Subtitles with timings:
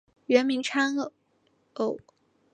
[0.25, 0.95] 原名昌
[1.75, 1.99] 枢。